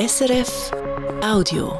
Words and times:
SRF 0.00 0.72
Audio. 1.22 1.76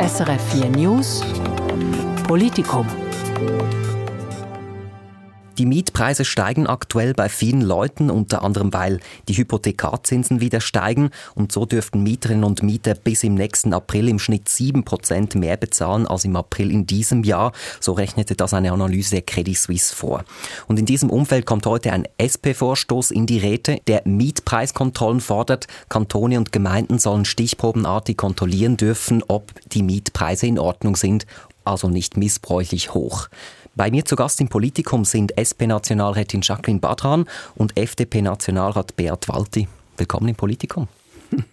SRF 0.00 0.40
4 0.40 0.70
News 0.70 1.22
Politikum. 2.26 2.86
Die 5.58 5.64
Mietpreise 5.64 6.26
steigen 6.26 6.66
aktuell 6.66 7.14
bei 7.14 7.30
vielen 7.30 7.62
Leuten, 7.62 8.10
unter 8.10 8.42
anderem 8.42 8.74
weil 8.74 9.00
die 9.26 9.34
Hypothekarzinsen 9.34 10.40
wieder 10.40 10.60
steigen 10.60 11.10
und 11.34 11.50
so 11.50 11.64
dürften 11.64 12.02
Mieterinnen 12.02 12.44
und 12.44 12.62
Mieter 12.62 12.94
bis 12.94 13.24
im 13.24 13.34
nächsten 13.34 13.72
April 13.72 14.08
im 14.08 14.18
Schnitt 14.18 14.48
7% 14.48 15.38
mehr 15.38 15.56
bezahlen 15.56 16.06
als 16.06 16.26
im 16.26 16.36
April 16.36 16.70
in 16.70 16.86
diesem 16.86 17.24
Jahr. 17.24 17.52
So 17.80 17.92
rechnete 17.92 18.36
das 18.36 18.52
eine 18.52 18.72
Analyse 18.72 19.12
der 19.12 19.22
Credit 19.22 19.56
Suisse 19.56 19.94
vor. 19.94 20.24
Und 20.66 20.78
in 20.78 20.84
diesem 20.84 21.08
Umfeld 21.08 21.46
kommt 21.46 21.64
heute 21.64 21.92
ein 21.92 22.06
SP-Vorstoß 22.18 23.10
in 23.10 23.24
die 23.24 23.38
Räte, 23.38 23.80
der 23.86 24.02
Mietpreiskontrollen 24.04 25.20
fordert. 25.20 25.68
Kantone 25.88 26.36
und 26.36 26.52
Gemeinden 26.52 26.98
sollen 26.98 27.24
stichprobenartig 27.24 28.18
kontrollieren 28.18 28.76
dürfen, 28.76 29.22
ob 29.26 29.52
die 29.70 29.82
Mietpreise 29.82 30.46
in 30.46 30.58
Ordnung 30.58 30.96
sind 30.96 31.24
also 31.66 31.88
nicht 31.88 32.16
missbräuchlich 32.16 32.94
hoch. 32.94 33.28
Bei 33.76 33.90
mir 33.90 34.06
zu 34.06 34.16
Gast 34.16 34.40
im 34.40 34.48
Politikum 34.48 35.04
sind 35.04 35.36
SP-Nationalrätin 35.36 36.40
Jacqueline 36.40 36.80
Badran 36.80 37.26
und 37.56 37.76
FDP-Nationalrat 37.76 38.96
Beat 38.96 39.28
Walti. 39.28 39.68
Willkommen 39.98 40.28
im 40.28 40.34
Politikum. 40.34 40.88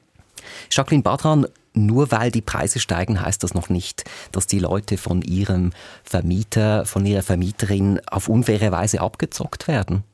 Jacqueline 0.71 1.03
Badran, 1.03 1.45
nur 1.73 2.11
weil 2.11 2.31
die 2.31 2.41
Preise 2.41 2.79
steigen, 2.79 3.21
heißt 3.21 3.43
das 3.43 3.53
noch 3.53 3.67
nicht, 3.67 4.05
dass 4.31 4.47
die 4.47 4.59
Leute 4.59 4.95
von 4.95 5.21
ihrem 5.21 5.73
Vermieter, 6.05 6.85
von 6.85 7.05
ihrer 7.05 7.23
Vermieterin 7.23 7.99
auf 8.07 8.29
unfaire 8.29 8.71
Weise 8.71 9.01
abgezockt 9.01 9.67
werden. 9.67 10.05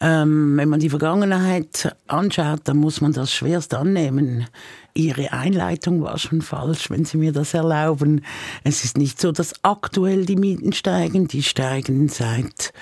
Ähm, 0.00 0.56
wenn 0.56 0.68
man 0.68 0.78
die 0.78 0.90
Vergangenheit 0.90 1.94
anschaut, 2.06 2.60
dann 2.64 2.76
muss 2.76 3.00
man 3.00 3.12
das 3.12 3.32
schwerst 3.32 3.74
annehmen. 3.74 4.46
Ihre 4.94 5.32
Einleitung 5.32 6.02
war 6.02 6.18
schon 6.18 6.40
falsch, 6.40 6.90
wenn 6.90 7.04
Sie 7.04 7.18
mir 7.18 7.32
das 7.32 7.54
erlauben. 7.54 8.24
Es 8.62 8.84
ist 8.84 8.96
nicht 8.96 9.20
so, 9.20 9.32
dass 9.32 9.54
aktuell 9.62 10.24
die 10.24 10.36
Mieten 10.36 10.72
steigen. 10.72 11.26
Die 11.26 11.42
steigen 11.42 12.08
seit 12.08 12.72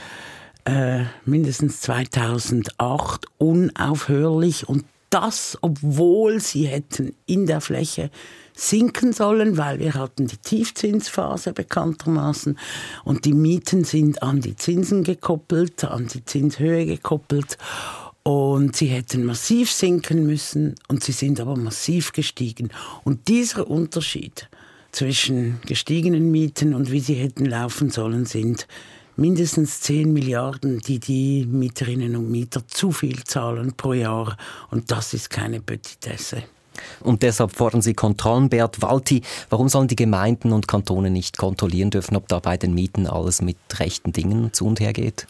äh, 0.66 1.04
mindestens 1.24 1.80
2008 1.80 3.26
unaufhörlich 3.38 4.68
und 4.68 4.84
das, 5.16 5.56
obwohl 5.62 6.40
sie 6.40 6.66
hätten 6.66 7.14
in 7.24 7.46
der 7.46 7.62
Fläche 7.62 8.10
sinken 8.54 9.14
sollen, 9.14 9.56
weil 9.56 9.78
wir 9.78 9.94
hatten 9.94 10.26
die 10.26 10.36
Tiefzinsphase 10.36 11.54
bekanntermaßen 11.54 12.58
und 13.04 13.24
die 13.24 13.32
Mieten 13.32 13.84
sind 13.84 14.22
an 14.22 14.42
die 14.42 14.56
Zinsen 14.56 15.04
gekoppelt, 15.04 15.84
an 15.84 16.06
die 16.06 16.22
Zinshöhe 16.22 16.84
gekoppelt 16.84 17.56
und 18.24 18.76
sie 18.76 18.88
hätten 18.88 19.24
massiv 19.24 19.72
sinken 19.72 20.26
müssen 20.26 20.74
und 20.88 21.02
sie 21.02 21.12
sind 21.12 21.40
aber 21.40 21.56
massiv 21.56 22.12
gestiegen. 22.12 22.68
Und 23.02 23.28
dieser 23.28 23.70
Unterschied 23.70 24.50
zwischen 24.92 25.62
gestiegenen 25.66 26.30
Mieten 26.30 26.74
und 26.74 26.90
wie 26.92 27.00
sie 27.00 27.14
hätten 27.14 27.46
laufen 27.46 27.88
sollen, 27.88 28.26
sind 28.26 28.66
mindestens 29.16 29.80
10 29.80 30.12
Milliarden, 30.12 30.78
die 30.80 30.98
die 30.98 31.46
Mieterinnen 31.46 32.16
und 32.16 32.30
Mieter 32.30 32.66
zu 32.66 32.92
viel 32.92 33.24
zahlen 33.24 33.74
pro 33.76 33.92
Jahr. 33.92 34.36
Und 34.70 34.90
das 34.90 35.14
ist 35.14 35.30
keine 35.30 35.60
Petitesse. 35.60 36.42
Und 37.00 37.22
deshalb 37.22 37.52
fordern 37.52 37.82
Sie 37.82 37.94
Kontrollen. 37.94 38.48
Bert 38.48 38.82
Walti, 38.82 39.22
warum 39.48 39.68
sollen 39.68 39.88
die 39.88 39.96
Gemeinden 39.96 40.52
und 40.52 40.68
Kantone 40.68 41.10
nicht 41.10 41.38
kontrollieren 41.38 41.90
dürfen, 41.90 42.16
ob 42.16 42.28
da 42.28 42.38
bei 42.38 42.56
den 42.56 42.74
Mieten 42.74 43.06
alles 43.06 43.40
mit 43.40 43.56
rechten 43.78 44.12
Dingen 44.12 44.52
zu 44.52 44.66
und 44.66 44.80
her 44.80 44.92
geht? 44.92 45.26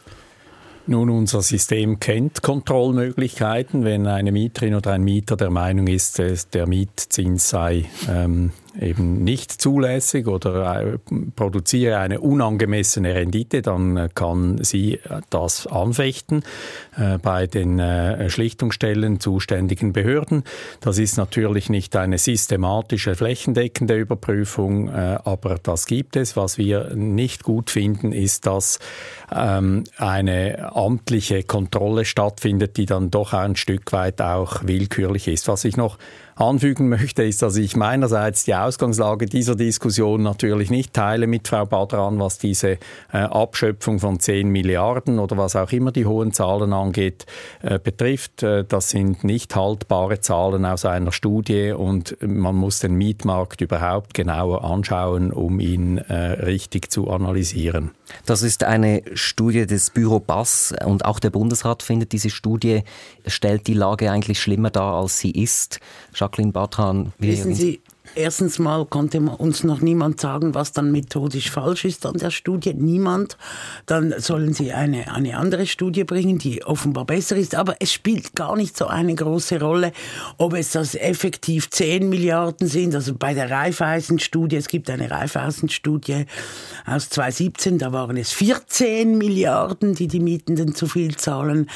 Nun, 0.89 1.11
unser 1.11 1.42
System 1.42 1.98
kennt 1.98 2.42
Kontrollmöglichkeiten. 2.42 3.84
Wenn 3.84 4.07
eine 4.07 4.31
Mieterin 4.31 4.77
oder 4.77 4.92
ein 4.92 5.03
Mieter 5.03 5.37
der 5.37 5.51
Meinung 5.51 5.89
ist, 5.89 6.19
der 6.19 6.67
Mietzins 6.69 7.48
sei 7.48 7.87
ähm, 8.09 8.53
eben 8.81 9.25
nicht 9.25 9.53
zulässig 9.53 10.27
oder 10.27 10.95
äh, 10.95 10.98
produziere 11.35 11.98
eine 11.98 12.20
unangemessene 12.20 13.14
Rendite, 13.14 13.63
dann 13.63 13.97
äh, 13.97 14.09
kann 14.14 14.63
sie 14.63 15.01
das 15.31 15.67
anfechten 15.67 16.42
äh, 16.97 17.19
bei 17.19 17.47
den 17.47 17.81
Schlichtungsstellen 18.29 19.20
zuständigen 19.20 19.92
Behörden. 19.92 20.45
Das 20.81 20.98
ist 20.98 21.17
natürlich 21.17 21.69
nicht 21.70 21.97
eine 21.97 22.19
systematische 22.19 23.15
flächendeckende 23.15 23.97
Überprüfung, 23.97 24.91
aber 24.91 25.59
das 25.63 25.86
gibt 25.86 26.17
es. 26.17 26.36
Was 26.36 26.59
wir 26.59 26.95
nicht 26.95 27.42
gut 27.42 27.70
finden, 27.70 28.13
ist, 28.13 28.47
dass 28.47 28.79
ähm, 29.35 29.85
eine 29.97 30.75
amtliche 30.75 31.42
Kontrolle 31.42 32.05
stattfindet, 32.05 32.77
die 32.77 32.86
dann 32.86 33.11
doch 33.11 33.33
ein 33.33 33.57
Stück 33.57 33.92
weit 33.92 34.20
auch 34.20 34.65
willkürlich 34.65 35.29
ist. 35.29 35.48
Was 35.48 35.65
ich 35.65 35.77
noch 35.77 35.98
anfügen 36.36 36.89
möchte, 36.91 37.24
ist, 37.24 37.41
dass 37.41 37.57
ich 37.57 37.77
meinerseits 37.77 38.45
die 38.45 38.55
Ausgangslage 38.55 39.24
dieser 39.27 39.57
Diskussion 39.57 40.23
natürlich 40.23 40.70
nicht 40.70 40.92
teile 40.92 41.27
mit 41.27 41.48
Frau 41.48 41.64
Badran, 41.64 42.19
was 42.20 42.39
diese 42.39 42.73
äh, 43.13 43.19
Abschöpfung 43.19 43.98
von 43.98 44.20
10 44.20 44.48
Milliarden 44.48 45.19
oder 45.19 45.39
was 45.39 45.57
auch 45.57 45.73
immer 45.73 45.92
die 45.92 46.05
hohen 46.05 46.33
Zahlen 46.33 46.74
angeht, 46.74 47.24
äh, 47.63 47.79
betrifft. 47.79 48.42
Äh, 48.42 48.64
das 48.64 48.91
sind 48.91 49.24
nicht 49.24 49.57
haltbare 49.57 50.20
Zahlen 50.20 50.67
aus 50.67 50.85
einer 50.85 51.11
Studie 51.11 51.73
und 51.73 52.19
man 52.20 52.55
muss 52.55 52.80
den 52.80 52.95
Mietmarkt 52.95 53.63
überhaupt 53.63 54.13
genauer 54.13 54.63
anschauen, 54.63 55.33
um 55.33 55.58
ihn 55.58 55.97
äh, 55.97 56.14
richtig 56.14 56.91
zu 56.91 57.08
analysieren. 57.08 57.92
Das 58.27 58.42
ist 58.42 58.63
eine 58.63 59.03
Studie 59.14 59.67
des 59.67 59.91
Büro 59.91 60.20
Bass 60.20 60.74
und 60.85 61.05
auch 61.05 61.18
der 61.18 61.30
Bundesrat 61.30 61.83
findet, 61.83 62.13
diese 62.13 62.30
Studie 62.30 62.83
stellt 63.27 63.67
die 63.67 63.74
Lage 63.74 64.11
eigentlich 64.11 64.41
schlimmer 64.41 64.70
dar, 64.70 64.95
als 64.95 65.18
sie 65.18 65.30
ist. 65.30 65.80
Jacqueline 66.27 66.53
Bartran. 66.53 67.13
Wissen 67.19 67.55
Sie, 67.55 67.81
Erstens 68.17 68.59
mal 68.59 68.87
konnte 68.87 69.21
uns 69.21 69.63
noch 69.63 69.83
niemand 69.83 70.23
sagen, 70.23 70.55
was 70.55 70.73
dann 70.73 70.91
methodisch 70.91 71.51
falsch 71.51 71.85
ist 71.85 72.07
an 72.07 72.17
der 72.17 72.31
Studie. 72.31 72.73
Niemand. 72.73 73.37
Dann 73.85 74.15
sollen 74.17 74.55
sie 74.55 74.73
eine, 74.73 75.13
eine 75.13 75.37
andere 75.37 75.67
Studie 75.67 76.05
bringen, 76.05 76.39
die 76.39 76.65
offenbar 76.65 77.05
besser 77.05 77.37
ist. 77.37 77.55
Aber 77.55 77.77
es 77.79 77.93
spielt 77.93 78.35
gar 78.35 78.57
nicht 78.57 78.75
so 78.75 78.87
eine 78.87 79.15
große 79.15 79.61
Rolle, 79.61 79.93
ob 80.39 80.55
es 80.55 80.71
das 80.71 80.95
effektiv 80.95 81.69
10 81.69 82.09
Milliarden 82.09 82.69
sind. 82.69 82.95
Also 82.95 83.15
bei 83.15 83.35
der 83.35 83.51
Raiffeisen-Studie, 83.51 84.57
es 84.57 84.69
gibt 84.69 84.89
eine 84.89 85.11
Raiffeisen-Studie 85.11 86.25
aus 86.87 87.11
2017, 87.11 87.77
da 87.77 87.93
waren 87.93 88.17
es 88.17 88.33
14 88.33 89.19
Milliarden, 89.19 89.95
die 89.95 90.09
die 90.09 90.21
Mietenden 90.21 90.75
zu 90.75 90.87
viel 90.87 91.17
zahlen. 91.17 91.69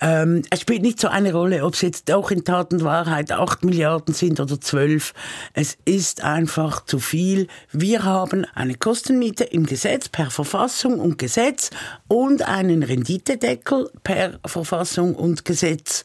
Ähm, 0.00 0.42
es 0.50 0.60
spielt 0.60 0.82
nicht 0.82 1.00
so 1.00 1.08
eine 1.08 1.32
Rolle, 1.32 1.64
ob 1.64 1.74
es 1.74 1.80
jetzt 1.80 2.12
auch 2.12 2.30
in 2.30 2.44
Tat 2.44 2.72
und 2.72 2.84
Wahrheit 2.84 3.32
8 3.32 3.64
Milliarden 3.64 4.14
sind 4.14 4.38
oder 4.38 4.60
12. 4.60 5.14
Es 5.52 5.79
ist 5.84 6.22
einfach 6.22 6.84
zu 6.84 6.98
viel. 6.98 7.46
Wir 7.72 8.04
haben 8.04 8.44
eine 8.54 8.74
Kostenmiete 8.74 9.44
im 9.44 9.66
Gesetz 9.66 10.08
per 10.08 10.30
Verfassung 10.30 10.98
und 11.00 11.18
Gesetz 11.18 11.70
und 12.08 12.42
einen 12.42 12.82
Renditedeckel 12.82 13.90
per 14.02 14.40
Verfassung 14.44 15.14
und 15.14 15.44
Gesetz. 15.44 16.02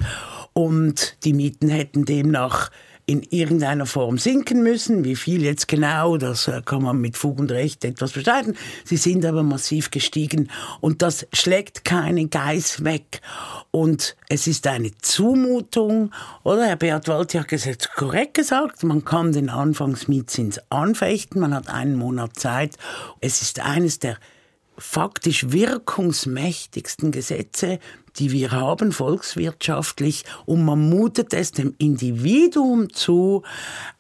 Und 0.54 1.18
die 1.24 1.34
Mieten 1.34 1.70
hätten 1.70 2.06
demnach 2.06 2.72
in 3.06 3.22
irgendeiner 3.22 3.86
Form 3.86 4.18
sinken 4.18 4.64
müssen. 4.64 5.04
Wie 5.04 5.16
viel 5.16 5.44
jetzt 5.44 5.68
genau, 5.68 6.18
das 6.18 6.48
äh, 6.48 6.62
kann 6.66 6.84
man 6.84 6.98
mit 6.98 7.18
Fug 7.18 7.40
und 7.40 7.52
Recht 7.52 7.86
etwas 7.86 8.14
bestreiten. 8.14 8.56
Sie 8.84 8.98
sind 8.98 9.26
aber 9.26 9.44
massiv 9.44 9.92
gestiegen 9.92 10.50
und 10.82 11.02
das 11.02 11.28
schlägt 11.34 11.86
keine 11.86 12.28
Geiß 12.28 12.84
weg. 12.84 13.22
Und 13.72 14.16
es 14.30 14.48
ist 14.48 14.66
eine 14.68 14.92
Zumutung, 15.02 16.12
oder? 16.44 16.66
Herr 16.66 16.78
Beat 16.78 17.08
Walti 17.08 17.38
hat 17.38 17.52
es 17.52 17.90
korrekt 17.96 18.36
gesagt, 18.36 18.84
man 18.84 19.06
kann 19.06 19.34
den 19.34 19.50
Anfangsmietzins 19.50 20.60
anfechten, 20.70 21.42
man 21.42 21.54
hat 21.54 21.70
einen 21.70 21.96
Monat 21.96 22.40
Zeit. 22.40 22.76
Es 23.22 23.42
ist 23.42 23.60
eines 23.60 24.00
der 24.00 24.18
faktisch 24.78 25.52
wirkungsmächtigsten 25.52 27.12
Gesetze, 27.12 27.80
die 28.18 28.32
wir 28.32 28.52
haben, 28.52 28.92
volkswirtschaftlich, 28.92 30.24
und 30.46 30.64
man 30.64 30.90
mutet 30.90 31.34
es 31.34 31.52
dem 31.52 31.76
Individuum 31.78 32.94
zu, 32.94 33.44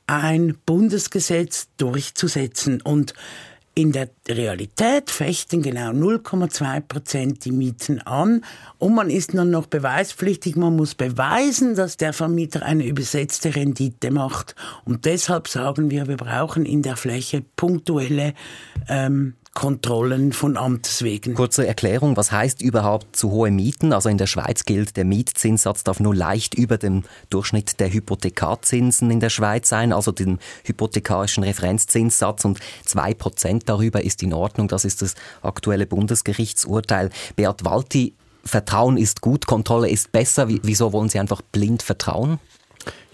ein 0.07 0.57
Bundesgesetz 0.65 1.67
durchzusetzen. 1.77 2.81
Und 2.81 3.13
in 3.77 3.91
der 3.91 4.09
Realität 4.29 5.11
fechten 5.11 5.61
genau 5.61 5.89
0,2 5.89 6.79
Prozent 6.79 7.43
die 7.43 7.51
Mieten 7.51 7.99
an 7.99 8.45
und 8.79 8.95
man 8.95 9.09
ist 9.09 9.33
dann 9.33 9.51
noch 9.51 9.67
beweispflichtig. 9.67 10.55
Man 10.55 10.77
muss 10.77 10.95
beweisen, 10.95 11.75
dass 11.75 11.97
der 11.97 12.13
Vermieter 12.13 12.63
eine 12.63 12.85
übersetzte 12.85 13.53
Rendite 13.53 14.11
macht. 14.11 14.55
Und 14.85 15.03
deshalb 15.03 15.49
sagen 15.49 15.91
wir, 15.91 16.07
wir 16.07 16.15
brauchen 16.15 16.65
in 16.65 16.83
der 16.83 16.95
Fläche 16.95 17.43
punktuelle 17.57 18.33
ähm, 18.87 19.33
Kontrollen 19.55 20.33
von 20.33 20.57
Amtes 20.57 21.01
wegen. 21.01 21.33
Kurze 21.33 21.65
Erklärung, 21.65 22.17
was 22.17 22.29
heißt 22.31 22.61
überhaupt 22.61 23.15
zu 23.15 23.31
hohe 23.31 23.51
Mieten? 23.51 23.93
Also 23.93 24.09
in 24.09 24.17
der 24.17 24.27
Schweiz 24.27 24.65
gilt, 24.65 24.97
der 24.97 25.05
Mietzinssatz 25.05 25.85
darf 25.85 26.01
nur 26.01 26.13
leicht 26.13 26.55
über 26.55 26.77
dem 26.77 27.03
Durchschnitt 27.29 27.79
der 27.79 27.91
Hypothekarzinsen 27.91 29.09
in 29.09 29.21
der 29.21 29.29
Schweiz 29.29 29.69
sein, 29.69 29.93
also 29.93 30.11
den 30.11 30.39
hypothekarischen 30.65 31.45
Referenzzinssatz 31.45 32.43
und 32.43 32.59
zwei 32.83 33.13
Prozent 33.13 33.69
darüber 33.69 34.03
ist 34.03 34.21
in 34.23 34.33
Ordnung. 34.33 34.67
Das 34.67 34.83
ist 34.83 35.01
das 35.01 35.15
aktuelle 35.41 35.87
Bundesgerichtsurteil. 35.87 37.09
Beat 37.37 37.63
Walti, 37.63 38.13
Vertrauen 38.43 38.97
ist 38.97 39.21
gut, 39.21 39.47
Kontrolle 39.47 39.89
ist 39.89 40.11
besser. 40.11 40.49
Wieso 40.49 40.91
wollen 40.91 41.07
Sie 41.07 41.17
einfach 41.17 41.41
blind 41.41 41.81
vertrauen? 41.81 42.39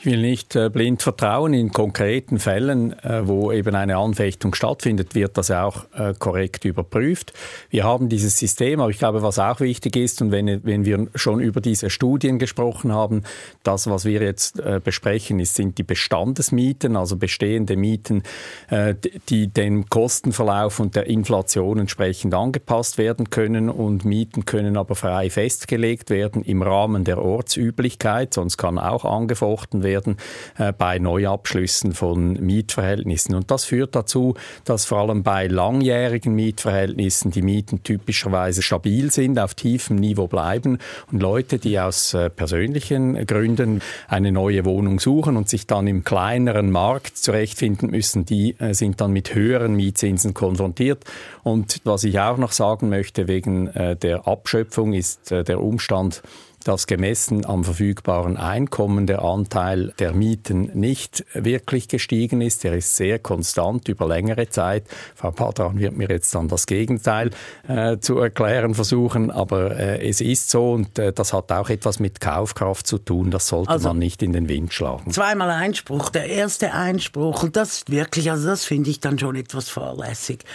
Ich 0.03 0.07
will 0.07 0.19
nicht 0.19 0.55
äh, 0.55 0.71
blind 0.71 1.03
vertrauen. 1.03 1.53
In 1.53 1.71
konkreten 1.71 2.39
Fällen, 2.39 2.97
äh, 3.03 3.27
wo 3.27 3.51
eben 3.51 3.75
eine 3.75 3.97
Anfechtung 3.97 4.55
stattfindet, 4.55 5.13
wird 5.13 5.37
das 5.37 5.51
auch 5.51 5.85
äh, 5.93 6.15
korrekt 6.17 6.65
überprüft. 6.65 7.33
Wir 7.69 7.83
haben 7.83 8.09
dieses 8.09 8.35
System, 8.39 8.79
aber 8.79 8.89
ich 8.89 8.97
glaube, 8.97 9.21
was 9.21 9.37
auch 9.37 9.59
wichtig 9.59 9.95
ist, 9.95 10.19
und 10.23 10.31
wenn, 10.31 10.65
wenn 10.65 10.85
wir 10.85 11.05
schon 11.13 11.39
über 11.39 11.61
diese 11.61 11.91
Studien 11.91 12.39
gesprochen 12.39 12.91
haben, 12.91 13.21
das, 13.61 13.85
was 13.85 14.03
wir 14.03 14.23
jetzt 14.23 14.59
besprechen, 14.83 15.39
ist, 15.39 15.53
sind 15.53 15.77
die 15.77 15.83
Bestandesmieten, 15.83 16.95
also 16.95 17.15
bestehende 17.15 17.75
Mieten, 17.75 18.23
die 19.29 19.47
dem 19.47 19.87
Kostenverlauf 19.89 20.79
und 20.79 20.95
der 20.95 21.07
Inflation 21.07 21.79
entsprechend 21.79 22.33
angepasst 22.33 22.97
werden 22.97 23.29
können 23.29 23.69
und 23.69 24.03
Mieten 24.03 24.45
können 24.45 24.77
aber 24.77 24.95
frei 24.95 25.29
festgelegt 25.29 26.09
werden 26.09 26.43
im 26.43 26.63
Rahmen 26.63 27.03
der 27.03 27.21
Ortsüblichkeit, 27.21 28.33
sonst 28.33 28.57
kann 28.57 28.79
auch 28.79 29.05
angefochten 29.05 29.83
werden 29.83 29.90
werden 29.91 30.17
äh, 30.57 30.71
bei 30.71 30.99
Neuabschlüssen 30.99 31.93
von 31.93 32.33
Mietverhältnissen. 32.33 33.35
Und 33.35 33.51
das 33.51 33.65
führt 33.65 33.95
dazu, 33.95 34.35
dass 34.63 34.85
vor 34.85 34.99
allem 34.99 35.23
bei 35.23 35.47
langjährigen 35.47 36.33
Mietverhältnissen 36.33 37.31
die 37.31 37.41
Mieten 37.41 37.83
typischerweise 37.83 38.61
stabil 38.61 39.11
sind, 39.11 39.37
auf 39.37 39.53
tiefem 39.53 39.97
Niveau 39.97 40.27
bleiben 40.27 40.77
und 41.11 41.21
Leute, 41.21 41.59
die 41.59 41.79
aus 41.79 42.13
äh, 42.13 42.29
persönlichen 42.29 43.25
Gründen 43.25 43.81
eine 44.07 44.31
neue 44.31 44.65
Wohnung 44.65 44.99
suchen 44.99 45.35
und 45.37 45.49
sich 45.49 45.67
dann 45.67 45.87
im 45.87 46.03
kleineren 46.03 46.71
Markt 46.71 47.17
zurechtfinden 47.17 47.91
müssen, 47.91 48.25
die 48.25 48.55
äh, 48.59 48.73
sind 48.73 49.01
dann 49.01 49.11
mit 49.11 49.35
höheren 49.35 49.75
Mietzinsen 49.75 50.33
konfrontiert. 50.33 51.03
Und 51.43 51.81
was 51.83 52.03
ich 52.03 52.19
auch 52.19 52.37
noch 52.37 52.51
sagen 52.51 52.89
möchte 52.89 53.27
wegen 53.27 53.67
äh, 53.67 53.95
der 53.95 54.27
Abschöpfung 54.27 54.93
ist 54.93 55.31
äh, 55.31 55.43
der 55.43 55.61
Umstand, 55.61 56.21
dass 56.63 56.87
gemessen 56.87 57.45
am 57.45 57.63
verfügbaren 57.63 58.37
Einkommen 58.37 59.07
der 59.07 59.23
Anteil 59.23 59.93
der 59.99 60.13
Mieten 60.13 60.71
nicht 60.73 61.25
wirklich 61.33 61.87
gestiegen 61.87 62.41
ist. 62.41 62.63
Der 62.63 62.73
ist 62.73 62.95
sehr 62.95 63.19
konstant 63.19 63.87
über 63.87 64.07
längere 64.07 64.49
Zeit. 64.49 64.85
Frau 65.15 65.31
Padran 65.31 65.79
wird 65.79 65.97
mir 65.97 66.09
jetzt 66.09 66.33
dann 66.35 66.47
das 66.47 66.65
Gegenteil 66.65 67.31
äh, 67.67 67.97
zu 67.97 68.17
erklären 68.19 68.75
versuchen, 68.75 69.31
aber 69.31 69.77
äh, 69.77 70.07
es 70.07 70.21
ist 70.21 70.49
so 70.49 70.71
und 70.73 70.99
äh, 70.99 71.13
das 71.13 71.33
hat 71.33 71.51
auch 71.51 71.69
etwas 71.69 71.99
mit 71.99 72.19
Kaufkraft 72.19 72.87
zu 72.87 72.97
tun. 72.97 73.31
Das 73.31 73.47
sollte 73.47 73.71
also, 73.71 73.89
man 73.89 73.99
nicht 73.99 74.21
in 74.21 74.33
den 74.33 74.47
Wind 74.47 74.73
schlagen. 74.73 75.11
Zweimal 75.11 75.49
Einspruch. 75.49 76.09
Der 76.09 76.27
erste 76.27 76.73
Einspruch 76.73 77.43
und 77.43 77.55
das 77.55 77.83
wirklich, 77.87 78.31
also 78.31 78.47
das 78.47 78.63
finde 78.63 78.89
ich 78.89 78.99
dann 78.99 79.17
schon 79.17 79.35
etwas 79.35 79.69
fahrlässig. 79.69 80.45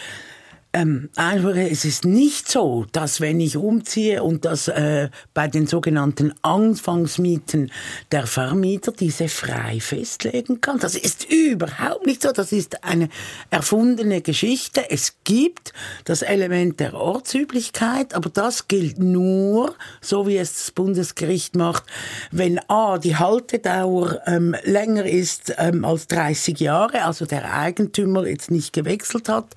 Ähm, 0.76 1.08
es 1.16 1.86
ist 1.86 2.04
nicht 2.04 2.50
so, 2.50 2.84
dass 2.92 3.22
wenn 3.22 3.40
ich 3.40 3.56
umziehe 3.56 4.22
und 4.22 4.44
dass 4.44 4.68
äh, 4.68 5.08
bei 5.32 5.48
den 5.48 5.66
sogenannten 5.66 6.34
Anfangsmieten 6.42 7.72
der 8.12 8.26
Vermieter 8.26 8.92
diese 8.92 9.28
frei 9.28 9.80
festlegen 9.80 10.60
kann. 10.60 10.78
Das 10.78 10.94
ist 10.94 11.32
überhaupt 11.32 12.04
nicht 12.04 12.22
so. 12.22 12.30
Das 12.30 12.52
ist 12.52 12.84
eine 12.84 13.08
erfundene 13.48 14.20
Geschichte. 14.20 14.90
Es 14.90 15.14
gibt 15.24 15.72
das 16.04 16.20
Element 16.20 16.78
der 16.78 16.92
Ortsüblichkeit, 16.92 18.12
aber 18.12 18.28
das 18.28 18.68
gilt 18.68 18.98
nur, 18.98 19.74
so 20.02 20.26
wie 20.26 20.36
es 20.36 20.52
das 20.52 20.70
Bundesgericht 20.72 21.56
macht, 21.56 21.84
wenn 22.30 22.60
A, 22.68 22.98
die 22.98 23.16
Haltedauer 23.16 24.20
ähm, 24.26 24.54
länger 24.64 25.06
ist 25.06 25.54
ähm, 25.56 25.86
als 25.86 26.06
30 26.08 26.60
Jahre, 26.60 27.04
also 27.06 27.24
der 27.24 27.54
Eigentümer 27.54 28.26
jetzt 28.26 28.50
nicht 28.50 28.74
gewechselt 28.74 29.30
hat 29.30 29.54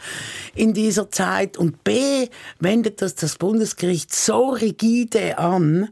in 0.56 0.74
dieser 0.74 1.09
Zeit. 1.10 1.58
Und 1.58 1.84
B 1.84 2.28
wendet 2.60 3.02
das 3.02 3.16
das 3.16 3.38
Bundesgericht 3.38 4.14
so 4.14 4.50
rigide 4.50 5.38
an, 5.38 5.90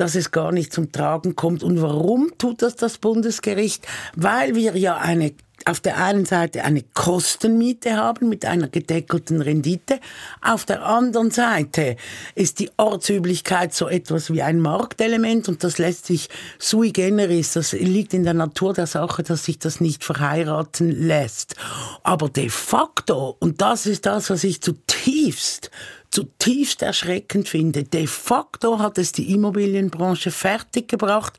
dass 0.00 0.14
es 0.14 0.30
gar 0.30 0.50
nicht 0.50 0.72
zum 0.72 0.92
Tragen 0.92 1.36
kommt. 1.36 1.62
Und 1.62 1.82
warum 1.82 2.32
tut 2.38 2.62
das 2.62 2.74
das 2.76 2.96
Bundesgericht? 2.96 3.86
Weil 4.16 4.54
wir 4.54 4.76
ja 4.76 4.96
eine 4.96 5.32
auf 5.66 5.80
der 5.80 5.98
einen 5.98 6.24
Seite 6.24 6.64
eine 6.64 6.82
Kostenmiete 6.94 7.94
haben 7.94 8.30
mit 8.30 8.46
einer 8.46 8.68
gedeckelten 8.68 9.42
Rendite, 9.42 10.00
auf 10.40 10.64
der 10.64 10.86
anderen 10.86 11.30
Seite 11.30 11.96
ist 12.34 12.60
die 12.60 12.70
Ortsüblichkeit 12.78 13.74
so 13.74 13.86
etwas 13.86 14.32
wie 14.32 14.40
ein 14.40 14.58
Marktelement 14.58 15.50
und 15.50 15.62
das 15.62 15.76
lässt 15.76 16.06
sich 16.06 16.30
sui 16.58 16.92
generis, 16.92 17.52
das 17.52 17.72
liegt 17.72 18.14
in 18.14 18.24
der 18.24 18.32
Natur 18.32 18.72
der 18.72 18.86
Sache, 18.86 19.22
dass 19.22 19.44
sich 19.44 19.58
das 19.58 19.82
nicht 19.82 20.02
verheiraten 20.02 20.90
lässt. 20.90 21.56
Aber 22.02 22.30
de 22.30 22.48
facto, 22.48 23.36
und 23.38 23.60
das 23.60 23.84
ist 23.84 24.06
das, 24.06 24.30
was 24.30 24.44
ich 24.44 24.62
zutiefst 24.62 25.70
zutiefst 26.10 26.82
erschreckend 26.82 27.48
finde. 27.48 27.84
De 27.84 28.06
facto 28.06 28.78
hat 28.78 28.98
es 28.98 29.12
die 29.12 29.32
Immobilienbranche 29.32 30.30
fertiggebracht, 30.30 31.34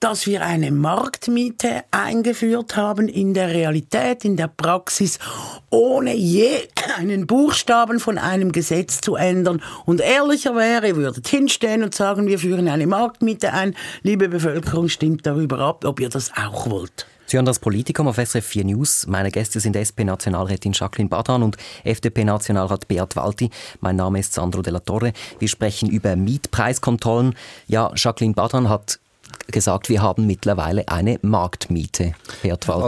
dass 0.00 0.26
wir 0.26 0.44
eine 0.44 0.70
Marktmiete 0.70 1.84
eingeführt 1.90 2.76
haben 2.76 3.08
in 3.08 3.34
der 3.34 3.48
Realität, 3.48 4.24
in 4.24 4.36
der 4.36 4.48
Praxis, 4.48 5.18
ohne 5.70 6.14
je 6.14 6.50
einen 6.98 7.26
Buchstaben 7.26 8.00
von 8.00 8.18
einem 8.18 8.52
Gesetz 8.52 9.00
zu 9.00 9.16
ändern. 9.16 9.62
Und 9.86 10.00
ehrlicher 10.00 10.54
wäre, 10.56 10.88
ihr 10.88 10.96
würdet 10.96 11.28
hinstehen 11.28 11.82
und 11.82 11.94
sagen, 11.94 12.26
wir 12.26 12.38
führen 12.38 12.68
eine 12.68 12.86
Marktmiete 12.86 13.52
ein. 13.52 13.74
Liebe 14.02 14.28
Bevölkerung, 14.28 14.88
stimmt 14.88 15.26
darüber 15.26 15.60
ab, 15.60 15.84
ob 15.84 16.00
ihr 16.00 16.08
das 16.08 16.32
auch 16.36 16.68
wollt. 16.68 17.06
Sie 17.32 17.38
hören 17.38 17.46
das 17.46 17.60
Politikum 17.60 18.08
auf 18.08 18.16
SRF 18.16 18.44
4 18.44 18.66
News. 18.66 19.06
Meine 19.06 19.30
Gäste 19.30 19.58
sind 19.58 19.74
SP-Nationalrätin 19.74 20.74
Jacqueline 20.74 21.08
Badran 21.08 21.42
und 21.42 21.56
FDP-Nationalrat 21.82 22.88
Beat 22.88 23.16
Walti. 23.16 23.48
Mein 23.80 23.96
Name 23.96 24.20
ist 24.20 24.34
Sandro 24.34 24.60
Della 24.60 24.80
Torre. 24.80 25.14
Wir 25.38 25.48
sprechen 25.48 25.88
über 25.88 26.14
Mietpreiskontrollen. 26.14 27.34
Ja, 27.68 27.90
Jacqueline 27.96 28.34
Badran 28.34 28.68
hat 28.68 29.00
gesagt, 29.48 29.88
wir 29.88 30.02
haben 30.02 30.26
mittlerweile 30.26 30.88
eine 30.88 31.18
Marktmiete. 31.22 32.14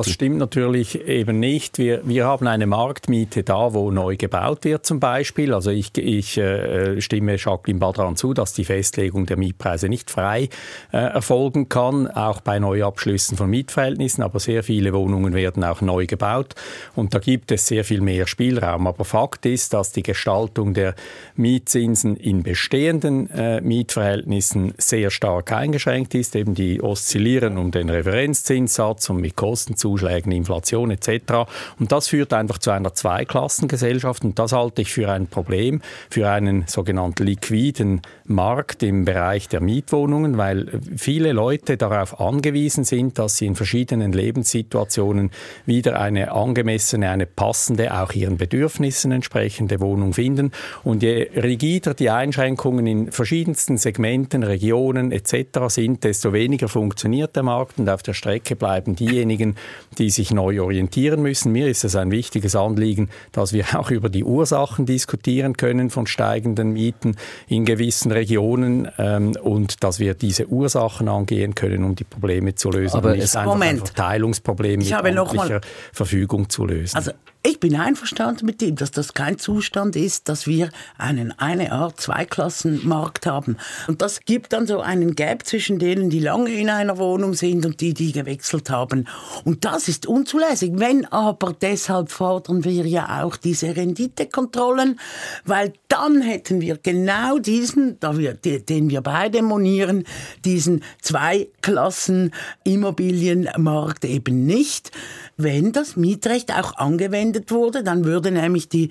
Das 0.06 0.10
stimmt 0.10 0.38
natürlich 0.38 1.06
eben 1.06 1.38
nicht. 1.38 1.78
Wir, 1.78 2.00
wir 2.04 2.26
haben 2.26 2.46
eine 2.46 2.66
Marktmiete 2.66 3.42
da, 3.42 3.74
wo 3.74 3.90
neu 3.90 4.16
gebaut 4.16 4.64
wird 4.64 4.86
zum 4.86 5.00
Beispiel. 5.00 5.52
Also 5.54 5.70
ich, 5.70 5.96
ich 5.96 6.38
äh, 6.38 7.00
stimme 7.00 7.36
Jacqueline 7.36 7.78
Badran 7.78 8.16
zu, 8.16 8.34
dass 8.34 8.52
die 8.52 8.64
Festlegung 8.64 9.26
der 9.26 9.36
Mietpreise 9.36 9.88
nicht 9.88 10.10
frei 10.10 10.48
äh, 10.92 10.96
erfolgen 10.96 11.68
kann, 11.68 12.08
auch 12.08 12.40
bei 12.40 12.58
Neuabschlüssen 12.58 13.36
von 13.36 13.50
Mietverhältnissen. 13.50 14.22
Aber 14.22 14.40
sehr 14.40 14.62
viele 14.62 14.92
Wohnungen 14.92 15.34
werden 15.34 15.64
auch 15.64 15.80
neu 15.80 16.06
gebaut 16.06 16.54
und 16.94 17.14
da 17.14 17.18
gibt 17.18 17.52
es 17.52 17.66
sehr 17.66 17.84
viel 17.84 18.00
mehr 18.00 18.26
Spielraum. 18.26 18.86
Aber 18.86 19.04
Fakt 19.04 19.46
ist, 19.46 19.74
dass 19.74 19.92
die 19.92 20.02
Gestaltung 20.02 20.74
der 20.74 20.94
Mietzinsen 21.36 22.16
in 22.16 22.42
bestehenden 22.42 23.30
äh, 23.30 23.60
Mietverhältnissen 23.60 24.74
sehr 24.78 25.10
stark 25.10 25.52
eingeschränkt 25.52 26.14
ist 26.14 26.33
eben 26.34 26.54
die 26.54 26.82
oszillieren 26.82 27.58
um 27.58 27.70
den 27.70 27.90
Referenzzinssatz 27.90 29.10
und 29.10 29.20
mit 29.20 29.36
Kostenzuschlägen, 29.36 30.32
Inflation 30.32 30.90
etc. 30.90 31.46
Und 31.78 31.92
das 31.92 32.08
führt 32.08 32.32
einfach 32.32 32.58
zu 32.58 32.70
einer 32.70 32.94
Zweiklassengesellschaft 32.94 34.24
und 34.24 34.38
das 34.38 34.52
halte 34.52 34.82
ich 34.82 34.92
für 34.92 35.10
ein 35.10 35.26
Problem, 35.26 35.80
für 36.10 36.28
einen 36.28 36.64
sogenannten 36.66 37.24
liquiden 37.24 38.02
Markt 38.26 38.82
im 38.82 39.04
Bereich 39.04 39.48
der 39.48 39.60
Mietwohnungen, 39.60 40.38
weil 40.38 40.80
viele 40.96 41.32
Leute 41.32 41.76
darauf 41.76 42.20
angewiesen 42.20 42.84
sind, 42.84 43.18
dass 43.18 43.36
sie 43.36 43.46
in 43.46 43.54
verschiedenen 43.54 44.12
Lebenssituationen 44.12 45.30
wieder 45.66 46.00
eine 46.00 46.32
angemessene, 46.32 47.10
eine 47.10 47.26
passende, 47.26 47.94
auch 47.94 48.12
ihren 48.12 48.36
Bedürfnissen 48.36 49.12
entsprechende 49.12 49.80
Wohnung 49.80 50.12
finden. 50.12 50.52
Und 50.82 51.02
je 51.02 51.28
rigider 51.34 51.94
die 51.94 52.10
Einschränkungen 52.10 52.86
in 52.86 53.12
verschiedensten 53.12 53.76
Segmenten, 53.76 54.42
Regionen 54.42 55.12
etc. 55.12 55.68
sind, 55.68 56.04
desto 56.04 56.23
weniger 56.32 56.68
funktioniert 56.68 57.36
der 57.36 57.42
Markt 57.42 57.78
und 57.78 57.88
auf 57.88 58.02
der 58.02 58.14
Strecke 58.14 58.56
bleiben 58.56 58.96
diejenigen, 58.96 59.56
die 59.98 60.10
sich 60.10 60.30
neu 60.32 60.62
orientieren 60.62 61.22
müssen. 61.22 61.52
Mir 61.52 61.68
ist 61.68 61.84
es 61.84 61.96
ein 61.96 62.10
wichtiges 62.10 62.56
Anliegen, 62.56 63.10
dass 63.32 63.52
wir 63.52 63.64
auch 63.78 63.90
über 63.90 64.08
die 64.08 64.24
Ursachen 64.24 64.86
diskutieren 64.86 65.56
können 65.56 65.90
von 65.90 66.06
steigenden 66.06 66.72
Mieten 66.72 67.16
in 67.48 67.64
gewissen 67.64 68.12
Regionen 68.12 68.88
ähm, 68.98 69.32
und 69.42 69.82
dass 69.84 69.98
wir 69.98 70.14
diese 70.14 70.46
Ursachen 70.48 71.08
angehen 71.08 71.54
können, 71.54 71.84
um 71.84 71.94
die 71.94 72.04
Probleme 72.04 72.54
zu 72.54 72.70
lösen. 72.70 72.96
Aber 72.96 73.14
nicht 73.14 73.36
einfach 73.36 73.52
Moment. 73.52 73.82
ein 73.82 73.86
Verteilungsproblem 73.86 74.80
ich 74.80 74.90
mit 74.90 75.16
amtlicher 75.18 75.60
Verfügung 75.92 76.48
zu 76.48 76.66
lösen. 76.66 76.96
Also 76.96 77.12
ich 77.46 77.60
bin 77.60 77.76
einverstanden 77.76 78.46
mit 78.46 78.62
ihm, 78.62 78.76
dass 78.76 78.90
das 78.90 79.12
kein 79.12 79.38
Zustand 79.38 79.96
ist, 79.96 80.30
dass 80.30 80.46
wir 80.46 80.70
einen 80.96 81.38
eine 81.38 81.72
Art 81.72 82.00
Zweiklassenmarkt 82.00 83.26
haben. 83.26 83.58
Und 83.86 84.00
das 84.00 84.20
gibt 84.20 84.54
dann 84.54 84.66
so 84.66 84.80
einen 84.80 85.14
Gap 85.14 85.44
zwischen 85.44 85.78
denen, 85.78 86.08
die 86.08 86.20
lange 86.20 86.50
in 86.50 86.70
einer 86.70 86.96
Wohnung 86.96 87.34
sind 87.34 87.66
und 87.66 87.82
die, 87.82 87.92
die 87.92 88.12
gewechselt 88.12 88.70
haben. 88.70 89.06
Und 89.44 89.66
das 89.66 89.88
ist 89.88 90.06
unzulässig. 90.06 90.72
Wenn 90.76 91.04
aber 91.04 91.52
deshalb 91.52 92.10
fordern 92.10 92.64
wir 92.64 92.86
ja 92.86 93.22
auch 93.22 93.36
diese 93.36 93.76
Renditekontrollen, 93.76 94.98
weil 95.44 95.74
dann 95.88 96.22
hätten 96.22 96.62
wir 96.62 96.78
genau 96.78 97.38
diesen, 97.38 97.98
den 98.00 98.88
wir 98.88 99.02
beide 99.02 99.42
monieren, 99.42 100.04
diesen 100.46 100.82
Zweiklassen 101.02 102.32
Immobilienmarkt 102.64 104.06
eben 104.06 104.46
nicht. 104.46 104.92
wenn 105.36 105.72
das 105.72 105.96
Mietrecht 105.96 106.52
auch 106.52 106.76
angewendet 106.76 107.33
wurde. 107.50 107.82
Dann 107.82 108.04
würde 108.04 108.30
nämlich 108.30 108.68
die 108.68 108.90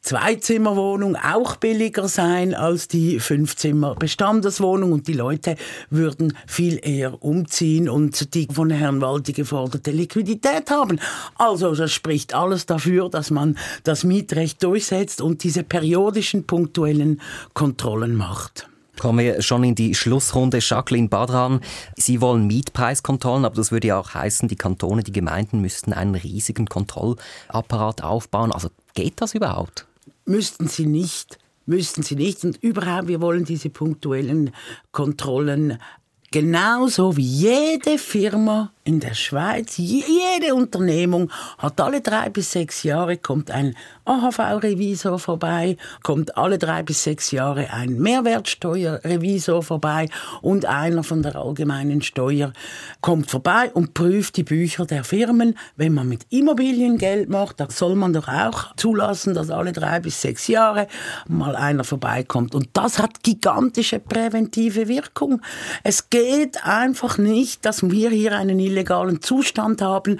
Zweizimmerwohnung 0.00 1.16
auch 1.16 1.56
billiger 1.56 2.08
sein 2.08 2.54
als 2.54 2.88
die 2.88 3.20
Fünfzimmer 3.20 3.94
Bestandeswohnung 3.94 4.92
und 4.92 5.08
die 5.08 5.14
Leute 5.14 5.56
würden 5.88 6.36
viel 6.46 6.78
eher 6.82 7.22
umziehen 7.22 7.88
und 7.88 8.34
die 8.34 8.46
von 8.52 8.68
Herrn 8.68 9.00
Waldi 9.00 9.32
geforderte 9.32 9.92
Liquidität 9.92 10.70
haben. 10.70 11.00
Also 11.36 11.74
das 11.74 11.92
spricht 11.92 12.34
alles 12.34 12.66
dafür, 12.66 13.08
dass 13.08 13.30
man 13.30 13.56
das 13.84 14.04
Mietrecht 14.04 14.62
durchsetzt 14.62 15.22
und 15.22 15.42
diese 15.42 15.62
periodischen 15.62 16.46
punktuellen 16.46 17.22
Kontrollen 17.54 18.14
macht. 18.14 18.68
Kommen 18.98 19.18
wir 19.18 19.42
schon 19.42 19.64
in 19.64 19.74
die 19.74 19.94
Schlussrunde. 19.94 20.58
Jacqueline 20.60 21.08
Badran, 21.08 21.60
Sie 21.96 22.20
wollen 22.20 22.46
Mietpreiskontrollen, 22.46 23.44
aber 23.44 23.56
das 23.56 23.72
würde 23.72 23.88
ja 23.88 23.98
auch 23.98 24.14
heißen, 24.14 24.48
die 24.48 24.56
Kantone, 24.56 25.02
die 25.02 25.12
Gemeinden 25.12 25.60
müssten 25.60 25.92
einen 25.92 26.14
riesigen 26.14 26.66
Kontrollapparat 26.66 28.02
aufbauen. 28.02 28.52
Also 28.52 28.68
geht 28.94 29.20
das 29.20 29.34
überhaupt? 29.34 29.86
müssten 30.26 30.68
sie 30.68 30.86
nicht 30.86 31.38
müssten 31.66 32.02
sie 32.02 32.16
nicht. 32.16 32.44
Und 32.44 32.62
überhaupt, 32.62 33.08
wir 33.08 33.20
wollen 33.20 33.44
diese 33.44 33.70
punktuellen 33.70 34.50
Kontrollen 34.92 35.78
genauso 36.34 37.16
wie 37.16 37.22
jede 37.22 37.96
Firma 37.96 38.72
in 38.86 39.00
der 39.00 39.14
Schweiz, 39.14 39.78
jede 39.78 40.54
Unternehmung 40.54 41.30
hat 41.56 41.80
alle 41.80 42.02
drei 42.02 42.28
bis 42.28 42.52
sechs 42.52 42.82
Jahre 42.82 43.16
kommt 43.16 43.50
ein 43.50 43.74
AHV-Revisor 44.04 45.18
vorbei, 45.18 45.78
kommt 46.02 46.36
alle 46.36 46.58
drei 46.58 46.82
bis 46.82 47.02
sechs 47.04 47.30
Jahre 47.30 47.72
ein 47.72 47.98
Mehrwertsteuerrevisor 47.98 49.62
vorbei 49.62 50.08
und 50.42 50.66
einer 50.66 51.02
von 51.02 51.22
der 51.22 51.36
allgemeinen 51.36 52.02
Steuer 52.02 52.52
kommt 53.00 53.30
vorbei 53.30 53.70
und 53.72 53.94
prüft 53.94 54.36
die 54.36 54.42
Bücher 54.42 54.84
der 54.84 55.04
Firmen. 55.04 55.56
Wenn 55.76 55.94
man 55.94 56.08
mit 56.08 56.26
Immobilien 56.28 56.98
Geld 56.98 57.30
macht, 57.30 57.60
dann 57.60 57.70
soll 57.70 57.94
man 57.94 58.12
doch 58.12 58.28
auch 58.28 58.76
zulassen, 58.76 59.32
dass 59.32 59.48
alle 59.48 59.72
drei 59.72 60.00
bis 60.00 60.20
sechs 60.20 60.48
Jahre 60.48 60.88
mal 61.26 61.56
einer 61.56 61.84
vorbeikommt. 61.84 62.54
Und 62.54 62.68
das 62.74 62.98
hat 62.98 63.22
gigantische 63.22 63.98
präventive 63.98 64.88
Wirkung. 64.88 65.40
Es 65.84 66.10
geht 66.10 66.23
einfach 66.64 67.18
nicht, 67.18 67.64
dass 67.64 67.82
wir 67.90 68.10
hier 68.10 68.36
einen 68.36 68.58
illegalen 68.58 69.20
Zustand 69.22 69.82
haben, 69.82 70.18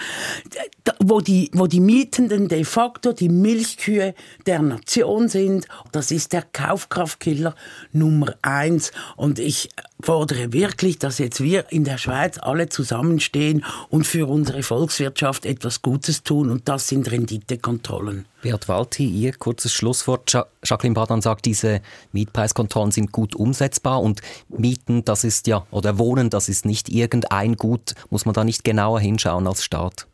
wo 0.99 1.21
die, 1.21 1.51
wo 1.53 1.67
die 1.67 1.81
Mietenden 1.81 2.49
de 2.49 2.65
facto 2.65 3.13
die 3.13 3.29
Milchkühe 3.29 4.15
der 4.47 4.63
Nation 4.63 5.29
sind. 5.29 5.67
Das 5.93 6.11
ist 6.11 6.33
der 6.33 6.43
Kaufkraftkiller 6.43 7.55
Nummer 7.93 8.35
eins. 8.43 8.93
Und 9.17 9.39
ich 9.39 9.71
fordere 10.05 10.53
wirklich, 10.53 10.99
dass 10.99 11.19
jetzt 11.19 11.41
wir 11.41 11.73
in 11.73 11.85
der 11.85 11.99
Schweiz 11.99 12.39
alle 12.39 12.69
zusammenstehen 12.69 13.65
und 13.89 14.07
für 14.07 14.29
unsere 14.29 14.63
Volkswirtschaft 14.63 15.47
etwas 15.47 15.81
Gutes 15.81 16.23
tun. 16.23 16.51
Und 16.51 16.69
das 16.69 16.89
sind 16.89 17.11
Renditekontrollen. 17.11 18.27
Beat 18.43 18.69
Walti, 18.69 19.07
Ihr 19.07 19.33
kurzes 19.33 19.73
Schlusswort. 19.73 20.31
Jacqueline 20.63 20.95
Badan 20.95 21.23
sagt, 21.23 21.47
diese 21.47 21.81
Mietpreiskontrollen 22.13 22.93
sind 22.93 23.13
gut 23.13 23.35
umsetzbar 23.35 24.03
und 24.03 24.21
Mieten, 24.49 25.05
das 25.05 25.25
ist 25.25 25.47
ja, 25.47 25.67
oder 25.71 25.99
Wohnen, 25.99 26.29
das 26.29 26.51
ist 26.51 26.67
nicht 26.67 26.91
irgendein 26.91 27.57
Gut. 27.57 27.95
Muss 28.11 28.27
man 28.27 28.35
da 28.35 28.45
nicht 28.45 28.63
genauer 28.65 29.01
hinschauen 29.01 29.47
als 29.47 29.65
Staat? 29.65 30.07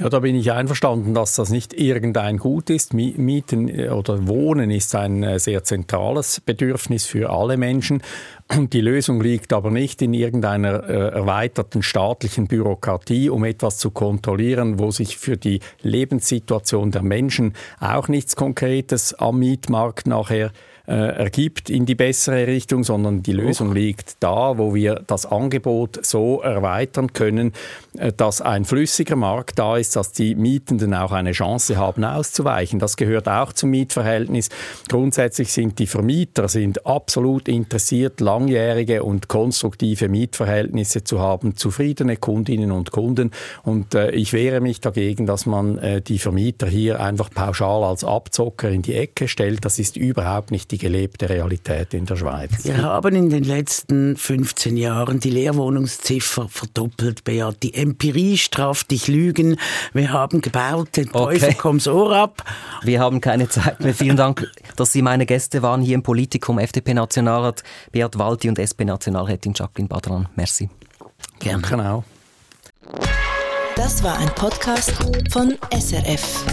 Ja, 0.00 0.08
da 0.08 0.20
bin 0.20 0.36
ich 0.36 0.52
einverstanden, 0.52 1.12
dass 1.12 1.34
das 1.34 1.50
nicht 1.50 1.74
irgendein 1.74 2.36
Gut 2.36 2.70
ist. 2.70 2.94
Mieten 2.94 3.68
äh, 3.68 3.88
oder 3.88 4.28
Wohnen 4.28 4.70
ist 4.70 4.94
ein 4.94 5.24
äh, 5.24 5.40
sehr 5.40 5.64
zentrales 5.64 6.40
Bedürfnis 6.40 7.04
für 7.04 7.30
alle 7.30 7.56
Menschen. 7.56 8.02
Und 8.46 8.74
die 8.74 8.80
Lösung 8.80 9.20
liegt 9.20 9.52
aber 9.52 9.72
nicht 9.72 10.00
in 10.00 10.14
irgendeiner 10.14 10.88
äh, 10.88 11.08
erweiterten 11.08 11.82
staatlichen 11.82 12.46
Bürokratie, 12.46 13.28
um 13.28 13.42
etwas 13.42 13.78
zu 13.78 13.90
kontrollieren, 13.90 14.78
wo 14.78 14.92
sich 14.92 15.18
für 15.18 15.36
die 15.36 15.58
Lebenssituation 15.82 16.92
der 16.92 17.02
Menschen 17.02 17.54
auch 17.80 18.06
nichts 18.06 18.36
Konkretes 18.36 19.14
am 19.14 19.40
Mietmarkt 19.40 20.06
nachher 20.06 20.52
äh, 20.88 20.94
ergibt 20.94 21.68
in 21.68 21.84
die 21.84 21.94
bessere 21.94 22.46
Richtung, 22.46 22.82
sondern 22.82 23.22
die 23.22 23.32
Lösung 23.32 23.74
liegt 23.74 24.16
da, 24.20 24.56
wo 24.56 24.74
wir 24.74 25.02
das 25.06 25.26
Angebot 25.26 26.04
so 26.04 26.40
erweitern 26.40 27.12
können, 27.12 27.52
äh, 27.98 28.12
dass 28.16 28.40
ein 28.40 28.64
flüssiger 28.64 29.16
Markt 29.16 29.58
da 29.58 29.76
ist, 29.76 29.96
dass 29.96 30.12
die 30.12 30.34
Mietenden 30.34 30.94
auch 30.94 31.12
eine 31.12 31.32
Chance 31.32 31.76
haben 31.76 32.04
auszuweichen. 32.04 32.78
Das 32.78 32.96
gehört 32.96 33.28
auch 33.28 33.52
zum 33.52 33.70
Mietverhältnis. 33.70 34.48
Grundsätzlich 34.88 35.52
sind 35.52 35.78
die 35.78 35.86
Vermieter 35.86 36.48
sind 36.48 36.86
absolut 36.86 37.48
interessiert, 37.48 38.20
langjährige 38.20 39.02
und 39.02 39.28
konstruktive 39.28 40.08
Mietverhältnisse 40.08 41.04
zu 41.04 41.20
haben, 41.20 41.56
zufriedene 41.56 42.16
Kundinnen 42.16 42.72
und 42.72 42.92
Kunden. 42.92 43.32
Und 43.62 43.94
äh, 43.94 44.10
ich 44.12 44.32
wehre 44.32 44.60
mich 44.60 44.80
dagegen, 44.80 45.26
dass 45.26 45.44
man 45.44 45.76
äh, 45.78 46.00
die 46.00 46.18
Vermieter 46.18 46.66
hier 46.66 47.00
einfach 47.00 47.28
pauschal 47.28 47.84
als 47.84 48.04
Abzocker 48.04 48.70
in 48.70 48.80
die 48.80 48.94
Ecke 48.94 49.28
stellt. 49.28 49.66
Das 49.66 49.78
ist 49.78 49.98
überhaupt 49.98 50.50
nicht 50.50 50.70
die 50.70 50.77
die 50.78 50.84
gelebte 50.84 51.28
Realität 51.28 51.92
in 51.94 52.06
der 52.06 52.16
Schweiz. 52.16 52.64
Wir 52.64 52.82
haben 52.82 53.14
in 53.14 53.30
den 53.30 53.44
letzten 53.44 54.16
15 54.16 54.76
Jahren 54.76 55.20
die 55.20 55.30
Leerwohnungsziffer 55.30 56.48
verdoppelt, 56.48 57.24
Beat. 57.24 57.62
Die 57.62 57.74
Empirie 57.74 58.36
straft 58.38 58.90
dich 58.90 59.08
Lügen. 59.08 59.56
Wir 59.92 60.12
haben 60.12 60.40
gebaut, 60.40 60.96
den 60.96 61.10
Teufel 61.10 61.48
okay. 61.48 61.58
kommt's 61.58 61.88
Ohr 61.88 62.14
ab. 62.14 62.44
Wir 62.82 63.00
haben 63.00 63.20
keine 63.20 63.48
Zeit 63.48 63.80
mehr. 63.80 63.94
Vielen 63.94 64.16
Dank, 64.16 64.50
dass 64.76 64.92
Sie 64.92 65.02
meine 65.02 65.26
Gäste 65.26 65.62
waren 65.62 65.82
hier 65.82 65.94
im 65.94 66.02
Politikum, 66.02 66.58
FDP-Nationalrat 66.58 67.62
Beat 67.92 68.18
Walti 68.18 68.48
und 68.48 68.58
SP-Nationalrätin 68.58 69.54
Jacqueline 69.54 69.88
Badran. 69.88 70.28
Merci. 70.36 70.70
Gerne. 71.40 71.62
Genau. 71.68 72.04
Das 73.76 74.02
war 74.02 74.18
ein 74.18 74.28
Podcast 74.34 74.92
von 75.30 75.56
SRF. 75.72 76.44